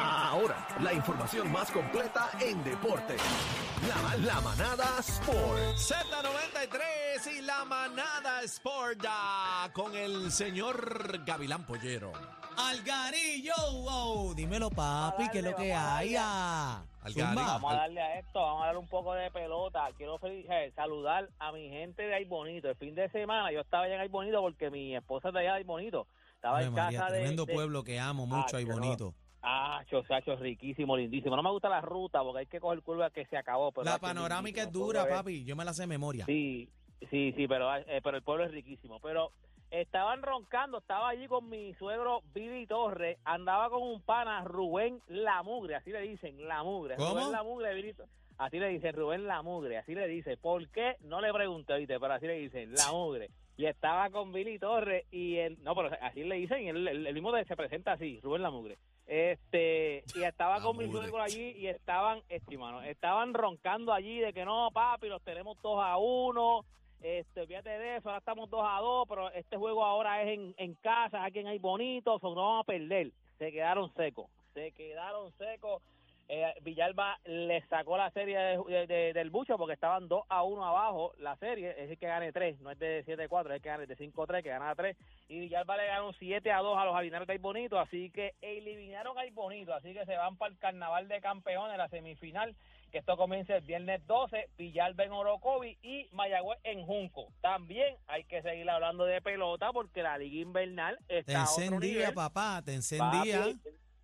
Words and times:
Ahora, 0.00 0.66
la 0.80 0.92
información 0.92 1.50
más 1.50 1.70
completa 1.70 2.30
en 2.40 2.62
deporte. 2.62 3.16
La, 3.88 4.16
la 4.16 4.40
manada 4.40 4.98
Sport. 5.00 5.76
Z93 5.76 7.36
y 7.38 7.42
la 7.42 7.64
manada 7.64 8.42
Sport 8.42 9.04
ah, 9.08 9.68
con 9.72 9.94
el 9.96 10.30
señor 10.30 11.24
Gavilán 11.24 11.64
Pollero. 11.66 12.12
Algarillo, 12.56 13.54
wow. 13.82 14.34
Dímelo, 14.34 14.70
papi, 14.70 15.28
que 15.30 15.38
es 15.38 15.44
lo 15.44 15.54
que 15.56 15.72
hay. 15.74 16.14
ah. 16.18 16.82
Algarín. 17.02 17.34
Vamos 17.36 17.72
a 17.72 17.76
darle 17.76 18.00
a 18.02 18.18
esto, 18.18 18.40
vamos 18.40 18.62
a 18.62 18.66
darle 18.66 18.80
un 18.80 18.88
poco 18.88 19.14
de 19.14 19.30
pelota. 19.30 19.88
Quiero 19.96 20.18
fel- 20.18 20.44
eh, 20.50 20.72
saludar 20.76 21.28
a 21.38 21.52
mi 21.52 21.68
gente 21.70 22.02
de 22.02 22.14
Ay 22.14 22.24
Bonito. 22.24 22.68
El 22.68 22.76
fin 22.76 22.94
de 22.94 23.08
semana 23.10 23.50
yo 23.52 23.60
estaba 23.60 23.84
allá 23.84 23.94
en 23.94 24.00
Ay 24.00 24.08
Bonito 24.08 24.40
porque 24.40 24.70
mi 24.70 24.94
esposa 24.96 25.28
es 25.28 25.34
de 25.34 25.40
allá 25.40 25.52
de 25.52 25.58
Ay 25.58 25.64
Bonito. 25.64 26.06
Estaba 26.34 26.58
Ave 26.58 26.66
en 26.66 26.72
María, 26.74 26.98
casa 27.00 27.12
de... 27.12 27.18
tremendo 27.20 27.46
de- 27.46 27.54
pueblo 27.54 27.82
que 27.84 27.98
amo 28.00 28.26
mucho 28.26 28.56
Ah, 28.56 28.60
y 28.60 28.64
que 28.64 28.70
no. 28.70 29.14
Chosacho, 29.88 30.36
riquísimo, 30.36 30.96
lindísimo. 30.96 31.36
No 31.36 31.42
me 31.42 31.50
gusta 31.50 31.68
la 31.68 31.80
ruta 31.80 32.22
porque 32.22 32.40
hay 32.40 32.46
que 32.46 32.60
coger 32.60 32.82
curva 32.82 33.10
que 33.10 33.26
se 33.26 33.36
acabó. 33.36 33.72
Pero 33.72 33.84
La 33.84 33.98
panorámica 33.98 34.62
es 34.62 34.72
dura, 34.72 35.06
papi. 35.08 35.44
Yo 35.44 35.56
me 35.56 35.64
la 35.64 35.72
sé 35.72 35.82
de 35.82 35.88
memoria. 35.88 36.24
Sí, 36.26 36.68
sí, 37.10 37.32
sí, 37.36 37.48
pero, 37.48 37.74
eh, 37.76 38.00
pero 38.02 38.16
el 38.16 38.22
pueblo 38.22 38.44
es 38.44 38.50
riquísimo. 38.50 39.00
Pero 39.00 39.32
estaban 39.70 40.22
roncando, 40.22 40.78
estaba 40.78 41.08
allí 41.08 41.26
con 41.26 41.48
mi 41.48 41.74
suegro 41.74 42.22
Vivi 42.32 42.66
Torres, 42.66 43.18
andaba 43.24 43.68
con 43.70 43.82
un 43.82 44.00
pana 44.02 44.44
Rubén 44.44 45.00
La 45.08 45.42
Mugre, 45.42 45.76
así 45.76 45.90
le 45.90 46.02
dicen, 46.02 46.46
La 46.46 46.62
Mugre. 46.62 46.96
¿Cómo? 46.96 47.14
Rubén 47.14 47.32
La 47.32 47.42
Mugre, 47.42 47.74
Vivi 47.74 47.94
así 48.38 48.58
le 48.58 48.68
dicen 48.68 48.94
Rubén 48.94 49.26
La 49.26 49.42
Mugre, 49.42 49.78
así 49.78 49.94
le 49.94 50.06
dice. 50.06 50.36
¿Por 50.36 50.68
qué? 50.68 50.96
No 51.00 51.20
le 51.20 51.32
pregunté, 51.32 51.76
¿viste? 51.78 51.98
Pero 51.98 52.12
así 52.12 52.26
le 52.26 52.34
dicen, 52.34 52.72
La 52.72 52.92
Mugre. 52.92 53.30
Y 53.58 53.66
estaba 53.66 54.08
con 54.08 54.32
Billy 54.32 54.58
Torres 54.58 55.04
y 55.10 55.36
él, 55.36 55.58
no, 55.62 55.74
pero 55.74 55.90
así 56.00 56.22
le 56.22 56.36
dicen, 56.36 56.62
y 56.62 56.68
él, 56.68 56.88
el, 56.88 57.06
el 57.08 57.14
mismo 57.14 57.32
se 57.44 57.56
presenta 57.56 57.92
así, 57.92 58.20
Rubén 58.22 58.40
La 58.40 58.50
Mugre. 58.50 58.78
Este, 59.06 60.04
y 60.14 60.22
estaba 60.22 60.58
La 60.58 60.62
con 60.62 60.76
mi 60.76 60.90
suegro 60.90 61.20
allí 61.20 61.50
y 61.56 61.66
estaban, 61.66 62.22
mano, 62.56 62.82
estaban 62.82 63.34
roncando 63.34 63.92
allí 63.92 64.20
de 64.20 64.32
que 64.32 64.44
no, 64.44 64.70
papi, 64.72 65.08
los 65.08 65.22
tenemos 65.22 65.60
dos 65.60 65.78
a 65.82 65.96
uno, 65.98 66.64
este, 67.02 67.46
fíjate 67.46 67.70
de 67.70 67.96
eso, 67.96 68.08
ahora 68.08 68.18
estamos 68.18 68.48
dos 68.48 68.64
a 68.64 68.80
dos, 68.80 69.06
pero 69.08 69.30
este 69.32 69.56
juego 69.56 69.84
ahora 69.84 70.22
es 70.22 70.38
en, 70.38 70.54
en 70.56 70.74
casa, 70.74 71.24
aquí 71.24 71.40
en 71.40 71.48
hay 71.48 71.58
bonito, 71.58 72.18
no 72.22 72.34
vamos 72.34 72.60
a 72.62 72.64
perder. 72.64 73.10
Se 73.38 73.52
quedaron 73.52 73.92
secos, 73.94 74.26
se 74.54 74.72
quedaron 74.72 75.32
secos. 75.38 75.82
Eh, 76.30 76.52
Villalba 76.60 77.18
le 77.24 77.62
sacó 77.68 77.96
la 77.96 78.10
serie 78.10 78.38
de- 78.38 78.58
de- 78.68 78.86
de- 78.86 79.12
del 79.14 79.30
bucho 79.30 79.56
porque 79.56 79.72
estaban 79.72 80.08
2 80.08 80.24
a 80.28 80.42
1 80.42 80.62
abajo 80.62 81.14
la 81.18 81.36
serie, 81.36 81.70
es 81.82 81.90
el 81.90 81.96
que 81.98 82.06
gane 82.06 82.32
3, 82.32 82.60
no 82.60 82.70
es 82.70 82.78
de 82.78 83.02
7 83.06 83.22
a 83.24 83.28
4, 83.28 83.54
es 83.54 83.62
que 83.62 83.68
gane 83.70 83.86
de 83.86 83.96
5 83.96 84.22
a 84.24 84.26
3, 84.26 84.42
que 84.42 84.50
gana 84.50 84.74
3, 84.74 84.94
y 85.28 85.40
Villalba 85.40 85.78
le 85.78 85.86
ganó 85.86 86.12
7 86.12 86.52
a 86.52 86.58
2 86.58 86.76
a 86.76 86.84
los 86.84 86.94
Jardinales 86.94 87.26
de 87.28 87.38
Bonito, 87.38 87.78
así 87.78 88.10
que 88.10 88.34
eliminaron 88.42 89.18
a 89.18 89.22
Bonito, 89.32 89.72
así 89.72 89.94
que 89.94 90.04
se 90.04 90.16
van 90.16 90.36
para 90.36 90.52
el 90.52 90.58
Carnaval 90.58 91.08
de 91.08 91.20
Campeones, 91.22 91.78
la 91.78 91.88
semifinal, 91.88 92.54
que 92.92 92.98
esto 92.98 93.16
comienza 93.16 93.56
el 93.56 93.62
viernes 93.64 94.06
12, 94.06 94.48
Villalba 94.58 95.04
en 95.04 95.12
Orocovi 95.12 95.78
y 95.82 96.08
Mayagüez 96.12 96.58
en 96.64 96.84
Junco. 96.84 97.28
También 97.40 97.96
hay 98.06 98.24
que 98.24 98.42
seguir 98.42 98.68
hablando 98.68 99.04
de 99.04 99.22
pelota 99.22 99.72
porque 99.72 100.02
la 100.02 100.18
liga 100.18 100.40
invernal 100.42 100.98
Te 101.06 101.18
está 101.20 101.42
a 101.42 101.50
otro 101.50 101.64
encendía, 101.64 101.92
nivel. 102.00 102.14
papá. 102.14 102.62
Te 102.64 102.74
encendía. 102.74 103.38
Papi, 103.40 103.58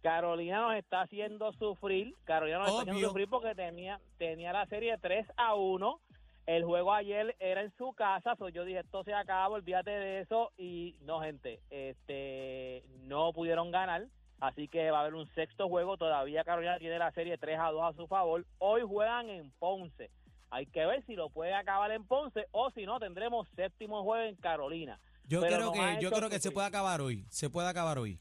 Carolina 0.04 0.60
nos 0.60 0.74
está 0.74 1.00
haciendo 1.00 1.50
sufrir. 1.54 2.14
Carolina 2.24 2.58
nos 2.58 2.68
está 2.68 2.82
haciendo 2.82 3.08
sufrir 3.08 3.26
porque 3.26 3.54
tenía, 3.54 3.98
tenía 4.18 4.52
la 4.52 4.66
serie 4.66 4.98
3 5.00 5.26
a 5.38 5.54
1. 5.54 5.98
El 6.44 6.62
juego 6.64 6.92
ayer 6.92 7.34
era 7.40 7.62
en 7.62 7.72
su 7.78 7.94
casa, 7.94 8.36
so 8.36 8.50
yo 8.50 8.66
dije, 8.66 8.80
esto 8.80 9.02
se 9.02 9.14
acaba, 9.14 9.54
olvídate 9.54 9.90
de 9.90 10.20
eso. 10.20 10.52
Y 10.58 10.98
no, 11.00 11.22
gente, 11.22 11.62
este 11.70 12.84
no 13.04 13.32
pudieron 13.32 13.70
ganar. 13.70 14.06
Así 14.40 14.68
que 14.68 14.90
va 14.90 14.98
a 14.98 15.00
haber 15.00 15.14
un 15.14 15.26
sexto 15.34 15.70
juego. 15.70 15.96
Todavía 15.96 16.44
Carolina 16.44 16.78
tiene 16.78 16.98
la 16.98 17.10
serie 17.12 17.38
3 17.38 17.58
a 17.58 17.70
2 17.70 17.82
a 17.82 17.96
su 17.96 18.06
favor. 18.06 18.44
Hoy 18.58 18.82
juegan 18.86 19.30
en 19.30 19.50
Ponce. 19.52 20.10
Hay 20.50 20.66
que 20.66 20.84
ver 20.84 21.02
si 21.06 21.14
lo 21.14 21.30
puede 21.30 21.54
acabar 21.54 21.90
en 21.92 22.04
Ponce 22.04 22.46
o 22.50 22.70
si 22.72 22.84
no, 22.84 23.00
tendremos 23.00 23.48
séptimo 23.56 24.02
juego 24.02 24.22
en 24.28 24.36
Carolina. 24.36 25.00
Yo 25.26 25.40
Pero 25.40 25.56
creo 25.56 25.72
que, 25.72 26.02
yo 26.02 26.10
creo 26.10 26.28
que 26.28 26.40
se 26.40 26.50
puede 26.50 26.66
acabar 26.66 27.00
hoy. 27.00 27.24
Se 27.30 27.48
puede 27.48 27.68
acabar 27.68 27.96
hoy. 27.96 28.20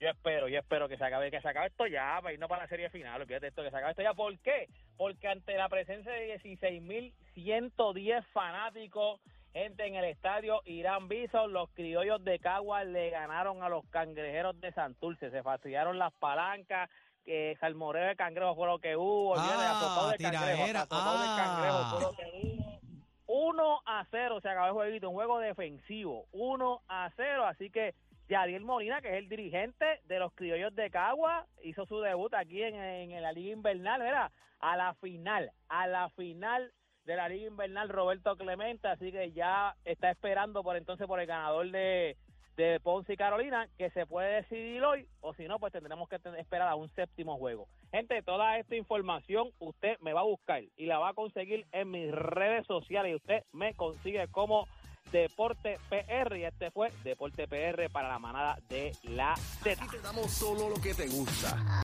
Yo 0.00 0.08
espero, 0.08 0.48
yo 0.48 0.58
espero 0.58 0.88
que 0.88 0.96
se 0.96 1.04
acabe, 1.04 1.30
que 1.30 1.42
se 1.42 1.48
acabe 1.48 1.66
esto 1.66 1.86
ya, 1.86 2.18
para 2.22 2.32
irnos 2.32 2.48
para 2.48 2.62
la 2.62 2.68
serie 2.68 2.88
final, 2.88 3.20
olvídate 3.20 3.48
esto, 3.48 3.62
que 3.62 3.70
se 3.70 3.76
acabe 3.76 3.90
esto 3.90 4.02
ya. 4.02 4.14
¿Por 4.14 4.38
qué? 4.38 4.66
Porque 4.96 5.28
ante 5.28 5.54
la 5.56 5.68
presencia 5.68 6.10
de 6.10 6.40
16.110 6.40 8.24
fanáticos, 8.32 9.20
gente 9.52 9.86
en 9.86 9.96
el 9.96 10.06
estadio 10.06 10.62
Irán 10.64 11.08
Bison, 11.08 11.52
los 11.52 11.68
criollos 11.72 12.24
de 12.24 12.38
Cagua 12.38 12.82
le 12.84 13.10
ganaron 13.10 13.62
a 13.62 13.68
los 13.68 13.84
cangrejeros 13.90 14.58
de 14.58 14.72
Santurce, 14.72 15.30
se 15.30 15.42
fastidiaron 15.42 15.98
las 15.98 16.14
palancas, 16.14 16.88
que 17.22 17.58
salmoreo 17.60 18.08
de 18.08 18.16
cangrejo 18.16 18.54
fue 18.54 18.68
lo 18.68 18.78
que 18.78 18.96
hubo, 18.96 19.34
Ah, 19.36 20.14
de 20.16 20.24
cangrejo, 20.24 20.78
azotado 20.78 21.18
de 21.18 21.26
ah. 21.28 21.36
cangrejo 21.36 21.84
fue 21.90 22.00
lo 22.00 22.12
que 22.16 22.46
hubo. 22.46 22.80
1 23.26 23.82
a 23.84 24.06
0 24.10 24.40
se 24.40 24.48
acabó 24.48 24.66
el 24.66 24.72
jueguito, 24.72 25.10
un 25.10 25.14
juego 25.14 25.38
defensivo, 25.40 26.24
1 26.32 26.82
a 26.88 27.10
0, 27.14 27.44
así 27.44 27.70
que 27.70 27.94
Yadiel 28.30 28.62
Molina, 28.62 29.00
que 29.00 29.08
es 29.08 29.14
el 29.14 29.28
dirigente 29.28 30.00
de 30.04 30.20
los 30.20 30.32
criollos 30.34 30.72
de 30.76 30.88
Cagua, 30.88 31.46
hizo 31.64 31.84
su 31.84 32.00
debut 32.00 32.32
aquí 32.34 32.62
en, 32.62 32.76
en 32.76 33.22
la 33.22 33.32
Liga 33.32 33.52
Invernal, 33.52 34.00
¿verdad? 34.00 34.30
A 34.60 34.76
la 34.76 34.94
final, 34.94 35.50
a 35.68 35.88
la 35.88 36.10
final 36.10 36.72
de 37.06 37.16
la 37.16 37.28
Liga 37.28 37.48
Invernal 37.48 37.88
Roberto 37.88 38.36
Clemente, 38.36 38.86
así 38.86 39.10
que 39.10 39.32
ya 39.32 39.74
está 39.84 40.12
esperando 40.12 40.62
por 40.62 40.76
entonces 40.76 41.08
por 41.08 41.18
el 41.18 41.26
ganador 41.26 41.72
de, 41.72 42.16
de 42.56 42.78
Ponce 42.78 43.14
y 43.14 43.16
Carolina, 43.16 43.68
que 43.76 43.90
se 43.90 44.06
puede 44.06 44.42
decidir 44.42 44.80
hoy, 44.84 45.08
o 45.20 45.34
si 45.34 45.48
no, 45.48 45.58
pues 45.58 45.72
tendremos 45.72 46.08
que 46.08 46.20
esperar 46.38 46.68
a 46.68 46.76
un 46.76 46.88
séptimo 46.90 47.36
juego. 47.36 47.66
Gente, 47.90 48.22
toda 48.22 48.58
esta 48.58 48.76
información 48.76 49.50
usted 49.58 49.98
me 49.98 50.12
va 50.12 50.20
a 50.20 50.24
buscar 50.24 50.62
y 50.76 50.86
la 50.86 51.00
va 51.00 51.08
a 51.08 51.14
conseguir 51.14 51.66
en 51.72 51.90
mis 51.90 52.12
redes 52.12 52.64
sociales 52.68 53.10
y 53.10 53.16
usted 53.16 53.42
me 53.52 53.74
consigue 53.74 54.28
como 54.28 54.68
Deporte 55.12 55.78
PR 55.88 56.36
y 56.36 56.44
este 56.44 56.70
fue 56.70 56.92
Deporte 57.02 57.48
PR 57.48 57.90
para 57.90 58.08
la 58.08 58.18
manada 58.18 58.58
de 58.68 58.92
la 59.02 59.34
Z. 59.36 59.82
Aquí 59.82 59.96
te 59.96 60.00
damos 60.00 60.30
solo 60.30 60.68
lo 60.68 60.80
que 60.80 60.94
te 60.94 61.08
gusta. 61.08 61.56